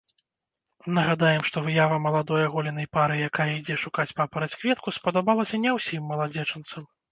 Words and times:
Нагадаем, 0.95 1.41
што 1.49 1.57
выява 1.67 1.99
маладой 2.05 2.47
аголенай 2.47 2.89
пары, 2.99 3.19
якая 3.29 3.47
ідзе 3.59 3.79
шукаць 3.85 4.09
папараць-кветку, 4.23 4.97
спадабалася 4.99 5.63
не 5.69 5.77
ўсім 5.79 6.11
маладзечанцам. 6.15 6.93